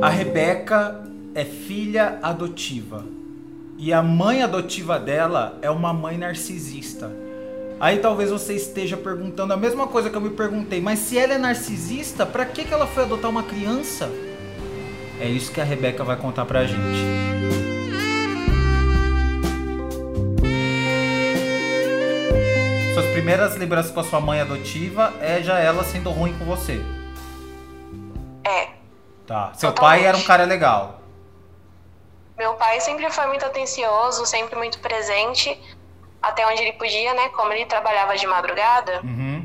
[0.00, 1.02] A Rebeca
[1.34, 3.04] é filha adotiva.
[3.76, 7.10] E a mãe adotiva dela é uma mãe narcisista.
[7.80, 11.34] Aí talvez você esteja perguntando a mesma coisa que eu me perguntei, mas se ela
[11.34, 14.08] é narcisista, para que, que ela foi adotar uma criança?
[15.20, 16.78] É isso que a Rebeca vai contar pra gente.
[22.94, 26.80] Suas primeiras lembranças com a sua mãe adotiva é já ela sendo ruim com você.
[28.46, 28.77] É.
[29.28, 29.52] Tá.
[29.54, 31.00] Seu pai era um cara legal.
[32.36, 35.60] Meu pai sempre foi muito atencioso, sempre muito presente,
[36.22, 37.28] até onde ele podia, né?
[37.28, 39.44] Como ele trabalhava de madrugada Uhum.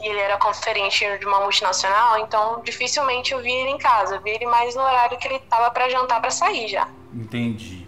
[0.00, 4.14] e ele era conferente de uma multinacional, então dificilmente eu via ele em casa.
[4.16, 6.86] Eu via ele mais no horário que ele tava pra jantar pra sair já.
[7.12, 7.84] Entendi.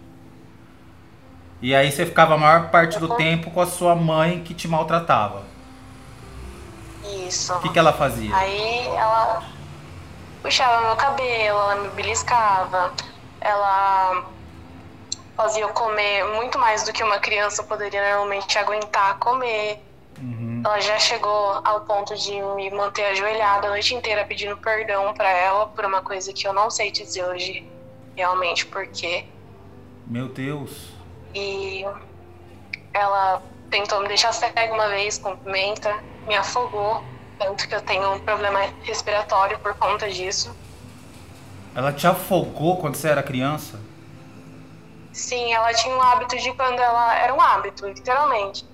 [1.61, 4.67] E aí você ficava a maior parte do tempo com a sua mãe que te
[4.67, 5.43] maltratava.
[7.27, 7.53] Isso.
[7.53, 8.35] O que, que ela fazia?
[8.35, 9.43] Aí ela
[10.41, 12.93] puxava meu cabelo, ela me beliscava,
[13.41, 14.25] ela
[15.35, 19.81] fazia eu comer muito mais do que uma criança poderia normalmente aguentar comer.
[20.21, 20.61] Uhum.
[20.65, 25.29] Ela já chegou ao ponto de me manter ajoelhada a noite inteira pedindo perdão pra
[25.29, 27.65] ela por uma coisa que eu não sei dizer hoje
[28.15, 29.25] realmente por quê.
[30.05, 30.89] Meu Deus.
[31.33, 31.85] E
[32.93, 37.03] ela tentou me deixar cega uma vez com pimenta, me afogou,
[37.39, 40.53] tanto que eu tenho um problema respiratório por conta disso.
[41.73, 43.79] Ela te afogou quando você era criança?
[45.13, 47.15] Sim, ela tinha um hábito de quando ela.
[47.15, 48.65] Era um hábito, literalmente.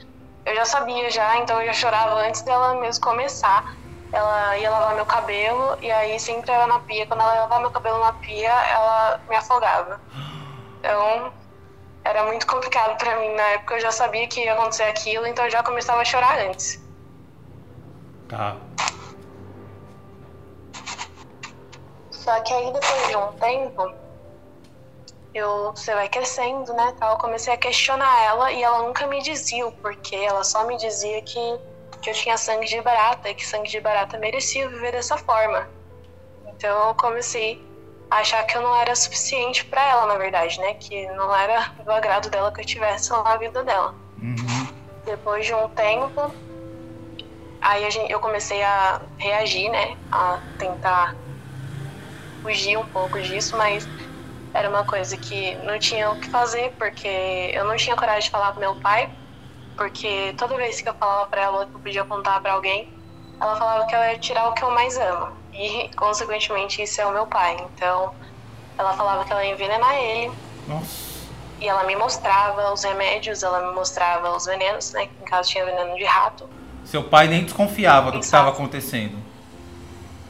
[0.46, 3.64] Eu já sabia já, então eu já chorava antes dela mesmo começar.
[4.12, 7.06] Ela ia lavar meu cabelo e aí sempre era na pia.
[7.06, 10.02] Quando ela ia lavar meu cabelo na pia, ela me afogava.
[10.80, 11.34] Então
[12.04, 13.34] era muito complicado pra mim.
[13.36, 16.40] Na época eu já sabia que ia acontecer aquilo, então eu já começava a chorar
[16.40, 16.85] antes.
[18.28, 18.58] Tá.
[22.12, 23.94] Só que aí depois de um tempo,
[25.34, 26.96] eu, você vai crescendo, né?
[27.00, 30.16] Tal, eu comecei a questionar ela e ela nunca me dizia o porquê.
[30.16, 31.60] Ela só me dizia que,
[32.02, 35.68] que eu tinha sangue de barata e que sangue de barata merecia viver dessa forma.
[36.48, 37.62] Então eu comecei
[38.10, 40.74] a achar que eu não era suficiente pra ela, na verdade, né?
[40.76, 43.94] Que não era do agrado dela que eu tivesse lá na vida dela.
[44.18, 44.68] Uhum.
[45.06, 46.34] Depois de um tempo,
[47.62, 49.98] aí gente, eu comecei a reagir, né?
[50.12, 51.16] A tentar
[52.42, 53.88] fugir um pouco disso, mas
[54.54, 58.30] era uma coisa que não tinha o que fazer, porque eu não tinha coragem de
[58.30, 59.12] falar pro meu pai,
[59.76, 62.88] porque toda vez que eu falava pra ela que eu podia contar pra alguém,
[63.42, 65.28] ela falava que eu ia tirar o que eu mais amo.
[65.54, 67.58] E, consequentemente, isso é o meu pai.
[67.60, 68.14] Então,
[68.78, 70.32] ela falava que ela ia envenenar ele,
[70.68, 71.28] Nossa.
[71.60, 75.08] e ela me mostrava os remédios, ela me mostrava os venenos, né?
[75.08, 76.50] que Em caso tinha veneno de rato.
[76.86, 79.18] Seu pai nem desconfiava do que estava acontecendo.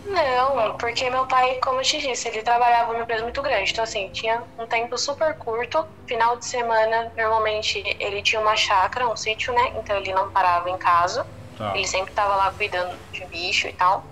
[0.05, 3.71] Não, porque meu pai, como eu te disse, ele trabalhava numa empresa muito grande.
[3.71, 5.85] Então, assim, tinha um tempo super curto.
[6.05, 9.73] Final de semana, normalmente, ele tinha uma chácara, um sítio, né?
[9.77, 11.25] Então, ele não parava em casa.
[11.57, 11.75] Tá.
[11.75, 14.03] Ele sempre tava lá cuidando de bicho e tal.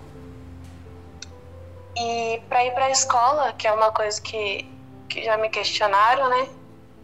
[1.96, 4.68] E pra ir pra escola, que é uma coisa que,
[5.08, 6.48] que já me questionaram, né?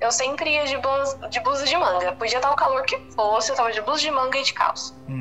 [0.01, 2.13] Eu sempre ia de blusa, de blusa de manga.
[2.13, 4.95] Podia estar o calor que fosse, eu tava de blusa de manga e de calça.
[5.09, 5.20] Uhum.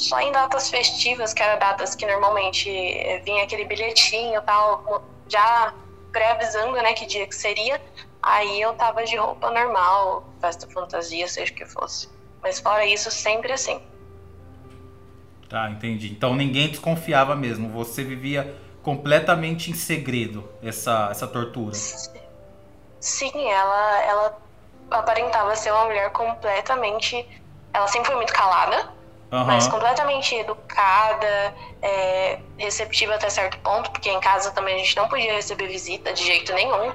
[0.00, 5.04] Só em datas festivas, que eram datas que normalmente eh, vinha aquele bilhetinho e tal,
[5.28, 5.74] já
[6.10, 7.78] pré-avisando, né, que dia que seria.
[8.22, 12.08] Aí eu tava de roupa normal, festa fantasia, seja o que fosse.
[12.42, 13.78] Mas fora isso, sempre assim.
[15.50, 16.10] Tá, entendi.
[16.10, 17.68] Então ninguém desconfiava mesmo.
[17.68, 21.74] Você vivia completamente em segredo essa, essa tortura.
[22.98, 24.38] Sim, ela, ela
[24.90, 27.28] aparentava ser uma mulher completamente.
[27.74, 28.98] Ela sempre foi muito calada,
[29.32, 29.46] Aham.
[29.46, 35.08] mas completamente educada, é, receptiva até certo ponto, porque em casa também a gente não
[35.08, 36.92] podia receber visita de jeito nenhum.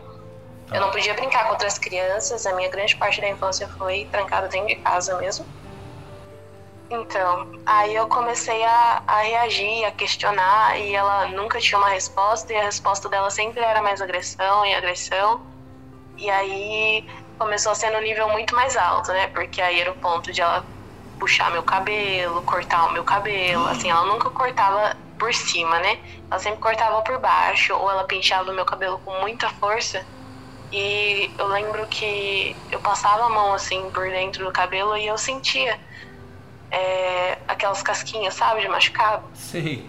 [0.71, 4.47] Eu não podia brincar com outras crianças, a minha grande parte da infância foi trancada
[4.49, 5.47] dentro de casa mesmo.
[6.89, 12.51] Então, aí eu comecei a, a reagir, a questionar, e ela nunca tinha uma resposta,
[12.53, 15.41] e a resposta dela sempre era mais agressão e agressão.
[16.17, 17.05] E aí
[17.37, 19.27] começou a ser no nível muito mais alto, né?
[19.27, 20.65] Porque aí era o ponto de ela
[21.19, 23.65] puxar meu cabelo, cortar o meu cabelo.
[23.67, 25.97] Assim, ela nunca cortava por cima, né?
[26.29, 30.05] Ela sempre cortava por baixo, ou ela penteava o meu cabelo com muita força.
[30.71, 35.17] E eu lembro que eu passava a mão assim por dentro do cabelo e eu
[35.17, 35.79] sentia
[36.71, 39.23] é, aquelas casquinhas, sabe, de machucado.
[39.33, 39.87] Sei.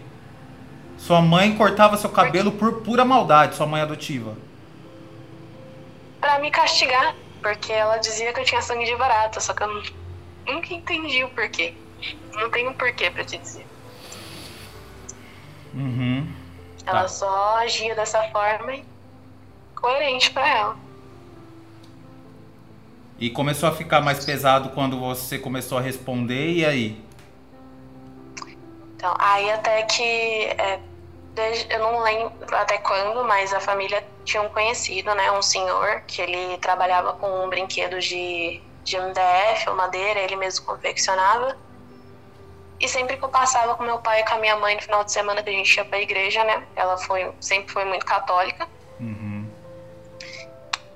[0.98, 4.36] Sua mãe cortava seu cabelo por pura maldade, sua mãe adotiva.
[6.20, 9.68] Pra me castigar, porque ela dizia que eu tinha sangue de barata, só que eu
[9.68, 9.82] nu-
[10.46, 11.74] nunca entendi o porquê.
[12.34, 13.66] Não tem um porquê pra te dizer.
[15.74, 16.26] Uhum.
[16.86, 17.08] Ela Tá.
[17.08, 18.84] só agia dessa forma e
[19.74, 20.76] coerente para ela.
[23.18, 27.02] E começou a ficar mais pesado quando você começou a responder, e aí?
[28.94, 30.02] Então, aí até que.
[30.02, 30.80] É,
[31.70, 35.30] eu não lembro até quando, mas a família tinha um conhecido, né?
[35.32, 41.56] Um senhor que ele trabalhava com brinquedos de, de MDF ou madeira, ele mesmo confeccionava.
[42.78, 45.02] E sempre que eu passava com meu pai e com a minha mãe no final
[45.02, 46.66] de semana que a gente ia pra igreja, né?
[46.76, 48.68] Ela foi, sempre foi muito católica.
[49.00, 49.50] Uhum.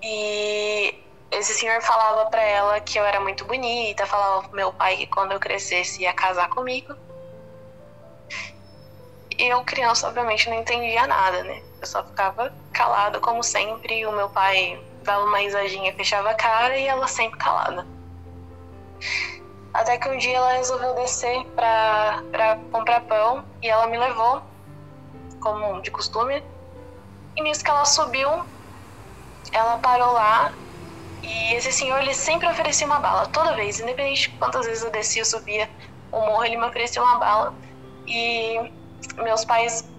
[0.02, 4.98] E esse senhor falava para ela que eu era muito bonita, falava pro meu pai
[4.98, 6.94] que quando eu crescesse ia casar comigo.
[9.37, 11.62] E eu, criança, obviamente não entendia nada, né?
[11.81, 14.04] Eu só ficava calada, como sempre.
[14.04, 17.87] O meu pai dava uma risadinha, fechava a cara e ela sempre calada.
[19.73, 24.43] Até que um dia ela resolveu descer pra, pra comprar pão e ela me levou,
[25.41, 26.43] como de costume.
[27.37, 28.29] E nisso que ela subiu,
[29.52, 30.52] ela parou lá
[31.23, 34.91] e esse senhor ele sempre oferecia uma bala, toda vez, independente de quantas vezes eu
[34.91, 35.69] descia, eu subia
[36.11, 37.55] o morro, ele me oferecia uma bala.
[38.06, 38.73] E
[39.19, 39.89] meus pais,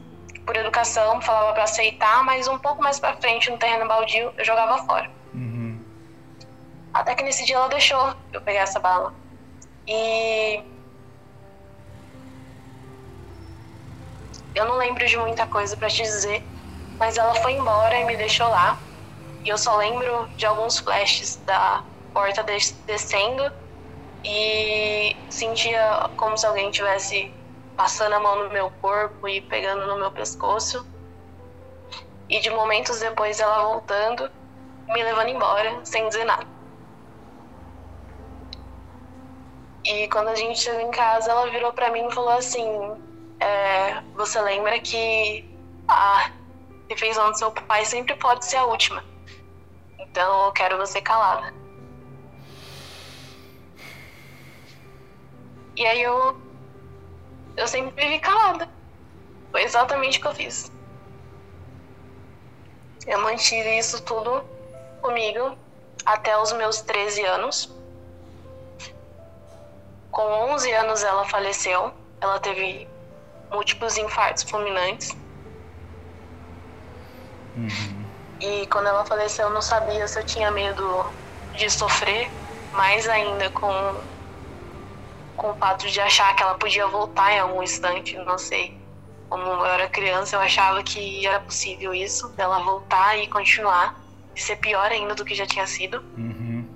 [0.51, 4.44] por educação, falavam para aceitar, mas um pouco mais para frente, no terreno baldio, eu
[4.44, 5.09] jogava fora.
[5.33, 5.81] Uhum.
[6.94, 9.13] Até que nesse dia ela deixou eu pegar essa bala.
[9.88, 10.62] E
[14.53, 16.45] eu não lembro de muita coisa para te dizer,
[17.00, 18.77] mas ela foi embora e me deixou lá.
[19.45, 21.81] E eu só lembro de alguns flashes da
[22.13, 23.50] porta des descendo
[24.25, 27.40] e sentia como se alguém tivesse
[27.81, 30.85] passando a mão no meu corpo e pegando no meu pescoço.
[32.29, 34.29] E de momentos depois ela voltando,
[34.87, 36.45] me levando embora sem dizer nada.
[39.83, 42.63] E quando a gente chegou em casa, ela virou para mim e falou assim:
[43.39, 45.43] é, Você lembra que
[45.87, 46.29] a
[46.87, 49.03] refeição do seu pai sempre pode ser a última.
[49.97, 51.51] Então eu quero você calada.
[55.75, 56.50] E aí eu.
[57.57, 58.68] Eu sempre vivi calada.
[59.51, 60.71] Foi exatamente o que eu fiz.
[63.07, 64.44] Eu mantive isso tudo
[65.01, 65.57] comigo
[66.06, 67.69] até os meus 13 anos.
[70.12, 71.94] Com 11 anos ela faleceu.
[72.21, 72.88] Ela teve
[73.51, 75.09] múltiplos infartos fulminantes.
[77.56, 78.01] Uhum.
[78.39, 81.13] E quando ela faleceu, eu não sabia se eu tinha medo
[81.53, 82.31] de sofrer,
[82.71, 83.69] mais ainda com,
[85.35, 88.79] com o fato de achar que ela podia voltar em algum instante, não sei.
[89.29, 93.99] Como eu era criança, eu achava que era possível isso, dela voltar e continuar,
[94.35, 96.03] e ser pior ainda do que já tinha sido.
[96.17, 96.67] Uhum.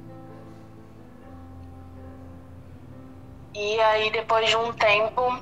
[3.53, 5.39] E aí, depois de um tempo,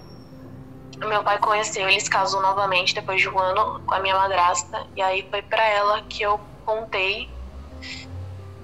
[1.00, 4.86] meu pai conheceu, ele se casou novamente depois de um ano com a minha madrasta.
[4.95, 7.30] E aí foi para ela que eu contei.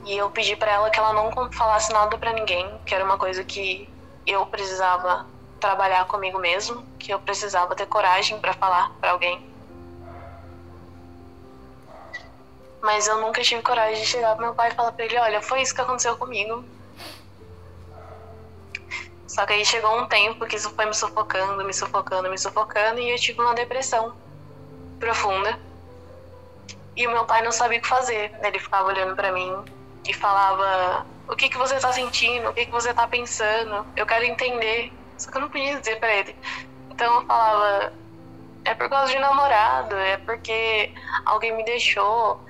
[0.06, 3.18] E eu pedi para ela que ela não falasse nada para ninguém, que era uma
[3.18, 3.90] coisa que
[4.26, 5.26] eu precisava
[5.60, 9.48] trabalhar comigo mesmo, que eu precisava ter coragem para falar para alguém.
[12.82, 15.42] Mas eu nunca tive coragem de chegar pro meu pai e falar para ele, olha,
[15.42, 16.64] foi isso que aconteceu comigo.
[19.28, 23.00] Só que aí chegou um tempo que isso foi me sufocando, me sufocando, me sufocando,
[23.00, 24.16] e eu tive uma depressão
[25.00, 25.60] profunda.
[26.96, 28.32] E o meu pai não sabia o que fazer.
[28.42, 29.64] Ele ficava olhando para mim
[30.08, 32.50] e falava: O que, que você tá sentindo?
[32.50, 33.86] O que, que você tá pensando?
[33.96, 34.92] Eu quero entender.
[35.18, 36.36] Só que eu não podia dizer para ele.
[36.90, 37.94] Então eu falava:
[38.66, 40.92] É por causa de namorado, é porque
[41.26, 42.44] alguém me deixou,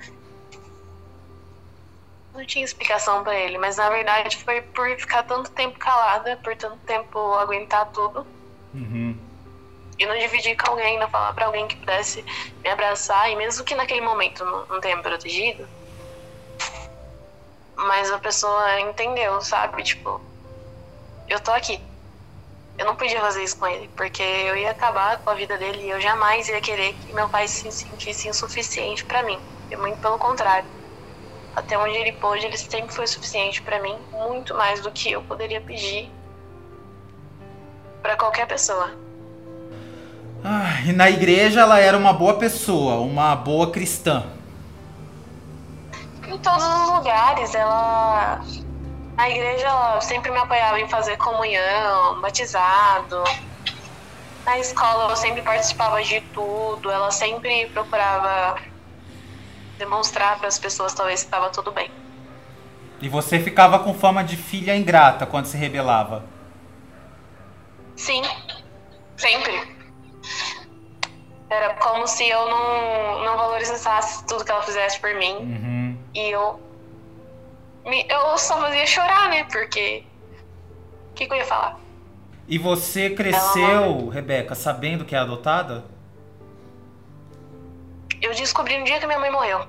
[2.34, 6.56] não tinha explicação para ele, mas na verdade foi por ficar tanto tempo calada, por
[6.56, 8.26] tanto tempo aguentar tudo.
[8.72, 9.16] Uhum.
[9.98, 12.24] E não dividir com alguém, não falar para alguém que pudesse
[12.62, 15.68] me abraçar, e mesmo que naquele momento não tenha me protegido,
[17.86, 19.82] mas a pessoa entendeu, sabe?
[19.82, 20.20] Tipo,
[21.28, 21.80] eu tô aqui.
[22.78, 25.82] Eu não podia fazer isso com ele, porque eu ia acabar com a vida dele
[25.82, 29.38] e eu jamais ia querer que meu pai se sentisse insuficiente para mim.
[29.70, 30.80] E muito pelo contrário
[31.54, 35.22] até onde ele pôde, ele sempre foi suficiente para mim, muito mais do que eu
[35.22, 36.10] poderia pedir
[38.02, 38.90] para qualquer pessoa.
[40.42, 44.24] Ah, e na igreja ela era uma boa pessoa, uma boa cristã.
[46.30, 48.40] Em todos os lugares, ela.
[49.16, 53.24] Na igreja ela sempre me apoiava em fazer comunhão, batizado.
[54.46, 58.58] Na escola eu sempre participava de tudo, ela sempre procurava
[59.76, 61.90] demonstrar para as pessoas talvez que estava tudo bem.
[63.00, 66.24] E você ficava com fama de filha ingrata quando se rebelava?
[67.96, 68.22] Sim,
[69.16, 69.76] sempre.
[71.50, 75.34] Era como se eu não, não valorizasse tudo que ela fizesse por mim.
[75.36, 75.69] Uhum.
[76.14, 76.60] E eu.
[77.84, 79.44] me- Eu só fazia chorar, né?
[79.44, 80.04] Porque.
[81.10, 81.78] O que, que eu ia falar?
[82.48, 85.84] E você cresceu, Rebeca, sabendo que é adotada?
[88.20, 89.66] Eu descobri no dia que minha mãe morreu.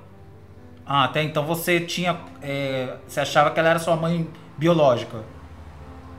[0.85, 2.19] Ah, até então você tinha.
[2.41, 5.23] é, você achava que ela era sua mãe biológica.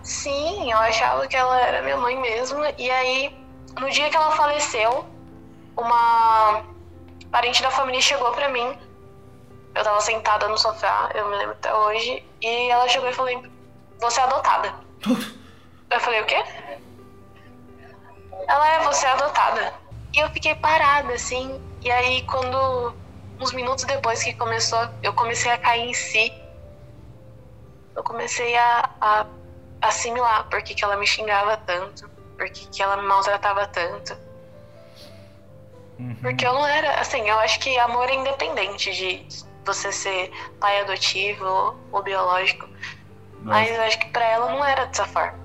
[0.02, 2.61] Sim, eu achava que ela era minha mãe mesmo.
[2.79, 3.37] E aí,
[3.81, 5.05] no dia que ela faleceu,
[5.76, 6.62] uma
[7.31, 8.76] parente da família chegou pra mim.
[9.75, 12.25] Eu tava sentada no sofá, eu me lembro até hoje.
[12.41, 13.43] E ela chegou e falou:
[14.00, 14.75] Você é adotada.
[15.91, 16.43] Eu falei: O quê?
[18.49, 19.75] Ela é, você é adotada.
[20.14, 21.61] E eu fiquei parada, assim.
[21.83, 22.95] E aí, quando.
[23.41, 26.33] Uns minutos depois que começou, eu comecei a cair em si.
[27.97, 29.26] Eu comecei a, a
[29.83, 34.17] assimilar por que, que ela me xingava tanto, por que, que ela me maltratava tanto.
[35.99, 36.17] Uhum.
[36.23, 39.26] Porque eu não era, assim, eu acho que amor é independente de
[39.64, 42.69] você ser pai adotivo ou, ou biológico.
[43.40, 45.38] Mas eu acho que pra ela não era dessa forma.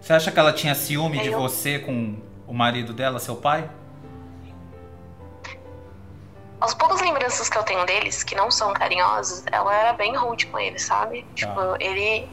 [0.00, 2.16] Você acha que ela tinha ciúme de Eu- você com
[2.46, 3.68] o marido dela, seu pai?
[6.60, 10.46] As poucas lembranças que eu tenho deles, que não são carinhosas, ela era bem rude
[10.46, 11.24] com ele, sabe?
[11.34, 12.28] Tipo, ele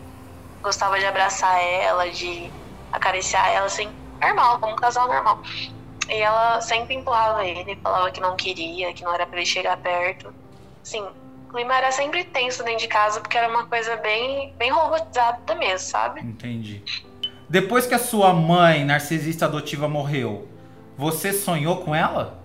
[0.63, 2.51] gostava de abraçar ela, de
[2.91, 3.87] acariciar ela, assim,
[4.19, 5.41] normal, como um casal normal.
[6.09, 9.77] E ela sempre empurrava ele, falava que não queria, que não era pra ele chegar
[9.77, 10.33] perto.
[10.83, 11.03] Sim,
[11.47, 15.55] o clima era sempre tenso dentro de casa, porque era uma coisa bem, bem robotizada
[15.55, 16.21] mesmo, sabe?
[16.21, 16.83] Entendi.
[17.49, 20.47] Depois que a sua mãe narcisista adotiva morreu,
[20.97, 22.39] você sonhou com ela?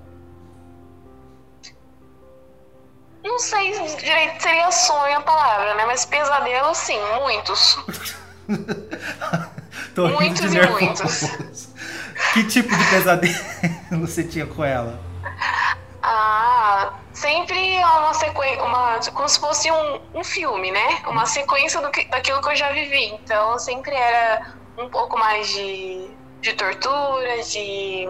[3.23, 5.85] Não sei se direito seria sonho a palavra, né?
[5.87, 7.79] Mas pesadelo, sim, muitos.
[9.97, 10.85] Muitos e nervoso.
[10.85, 11.70] muitos.
[12.33, 13.35] Que tipo de pesadelo
[14.01, 15.01] você tinha com ela?
[16.03, 21.03] Ah, sempre uma sequência, uma, como se fosse um, um filme, né?
[21.07, 23.07] Uma sequência do que, daquilo que eu já vivi.
[23.07, 26.09] Então sempre era um pouco mais de,
[26.41, 28.09] de tortura, de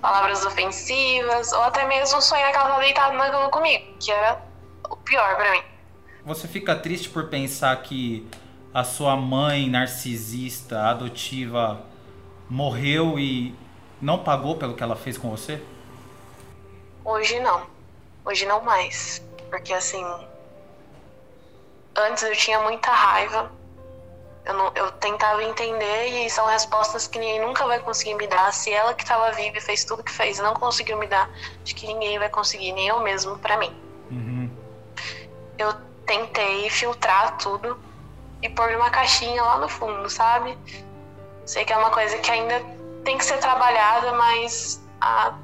[0.00, 4.42] palavras ofensivas, ou até mesmo sonhar que ela tava deitada na cama comigo, que era
[4.90, 5.62] o pior pra mim.
[6.24, 8.26] Você fica triste por pensar que
[8.74, 11.91] a sua mãe narcisista adotiva
[12.52, 13.56] morreu e
[14.00, 15.62] não pagou pelo que ela fez com você?
[17.02, 17.66] Hoje não.
[18.24, 19.24] Hoje não mais.
[19.48, 20.04] Porque assim.
[21.96, 23.50] Antes eu tinha muita raiva.
[24.44, 28.52] Eu, não, eu tentava entender e são respostas que ninguém nunca vai conseguir me dar.
[28.52, 31.30] Se ela que estava viva e fez tudo que fez e não conseguiu me dar,
[31.62, 33.74] acho que ninguém vai conseguir, nem eu mesmo, pra mim.
[34.10, 34.50] Uhum.
[35.56, 35.72] Eu
[36.04, 37.78] tentei filtrar tudo
[38.42, 40.58] e pôr numa caixinha lá no fundo, sabe?
[41.52, 42.62] Sei que é uma coisa que ainda
[43.04, 45.34] tem que ser trabalhada, mas a,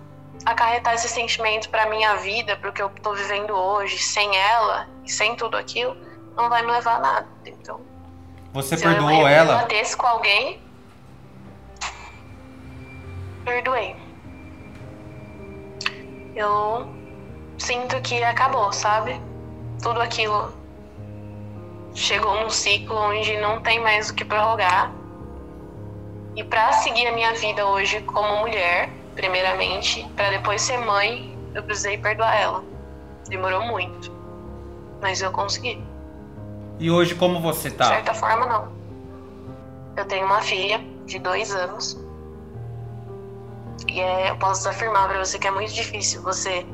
[0.47, 5.13] acarretar esse sentimento pra minha vida, pro que eu tô vivendo hoje, sem ela e
[5.13, 5.95] sem tudo aquilo,
[6.35, 7.29] não vai me levar a nada.
[7.45, 7.83] Então,
[8.55, 9.57] Você se eu perdoou me ela?
[9.57, 10.63] debatesse com alguém,
[13.45, 13.95] perdoei.
[16.35, 16.89] Eu
[17.59, 19.21] sinto que acabou, sabe?
[19.83, 20.55] Tudo aquilo
[21.95, 24.97] chegou num ciclo onde não tem mais o que prorrogar.
[26.39, 31.65] E pra seguir a minha vida hoje como mulher, primeiramente, pra depois ser mãe, eu
[31.65, 32.65] precisei perdoar ela.
[33.29, 34.13] Demorou muito,
[35.03, 35.83] mas eu consegui.
[36.79, 37.87] E hoje como você De tá?
[37.87, 38.69] certa forma, não.
[39.97, 41.99] Eu tenho uma filha de dois anos.
[43.89, 46.65] E é, eu posso afirmar pra você que é muito difícil você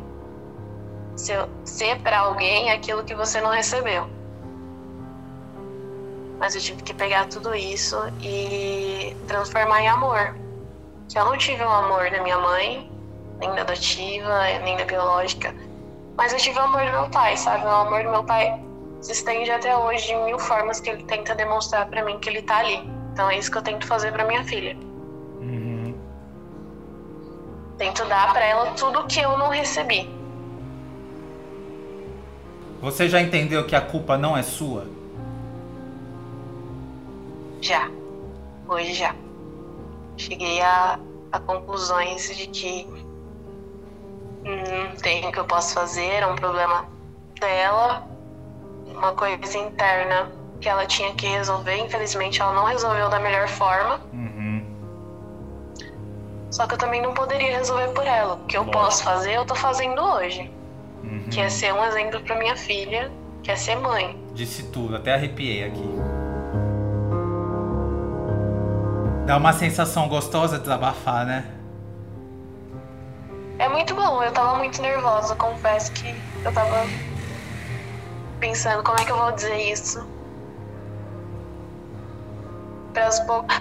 [1.17, 4.11] ser, ser para alguém aquilo que você não recebeu.
[6.39, 10.37] Mas eu tive que pegar tudo isso e transformar em amor.
[11.09, 12.91] Que eu não tive o amor da minha mãe,
[13.39, 15.55] nem da adotiva, nem da biológica.
[16.17, 17.65] Mas eu tive o amor do meu pai, sabe?
[17.65, 18.61] O amor do meu pai
[19.01, 22.43] se estende até hoje de mil formas que ele tenta demonstrar pra mim que ele
[22.43, 22.89] tá ali.
[23.13, 24.77] Então é isso que eu tento fazer pra minha filha.
[25.41, 25.95] Uhum.
[27.79, 30.09] Tento dar pra ela tudo que eu não recebi.
[32.81, 34.87] Você já entendeu que a culpa não é sua?
[37.65, 37.91] Já.
[38.69, 39.15] Hoje já.
[40.19, 40.99] Cheguei a,
[41.33, 42.87] a conclusões de que
[44.45, 46.87] não tem o que eu posso fazer, é um problema
[47.41, 48.07] dela,
[48.87, 50.31] uma coisa interna
[50.61, 51.79] que ela tinha que resolver.
[51.79, 53.99] Infelizmente ela não resolveu da melhor forma.
[54.13, 54.63] Uhum.
[56.51, 58.35] Só que eu também não poderia resolver por ela.
[58.35, 58.79] O que eu Lógico.
[58.79, 60.51] posso fazer, eu tô fazendo hoje.
[61.03, 61.31] Uhum.
[61.31, 63.11] Que é ser um exemplo pra minha filha,
[63.43, 64.23] que é ser mãe.
[64.35, 66.14] Disse tudo, até arrepiei aqui.
[69.27, 71.47] Dá uma sensação gostosa desabafar, né?
[73.59, 76.15] É muito bom, eu tava muito nervosa, confesso que
[76.45, 76.87] eu tava
[78.39, 80.07] pensando como é que eu vou dizer isso.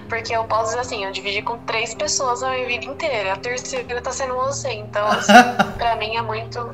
[0.10, 3.34] Porque eu posso dizer assim, eu dividi com três pessoas a minha vida inteira.
[3.34, 4.72] A terceira tá sendo você.
[4.74, 5.32] Então, assim,
[5.78, 6.70] pra mim é muito.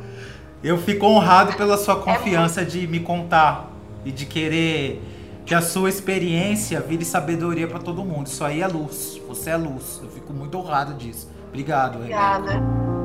[0.62, 3.69] Eu fico honrado pela sua é confiança é de me contar
[4.03, 5.01] e de querer
[5.50, 8.27] que a sua experiência vire sabedoria para todo mundo.
[8.27, 9.20] Isso aí é luz.
[9.27, 10.00] Você é luz.
[10.03, 11.27] Eu fico muito honrado disso.
[11.48, 11.96] Obrigado.
[11.96, 12.99] Obrigada.